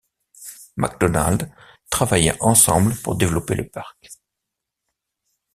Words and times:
MacDonald 0.77 1.51
travaillèrent 1.91 2.41
ensemble 2.43 2.95
pour 3.03 3.15
développer 3.15 3.53
le 3.53 3.69
parc. 3.69 4.09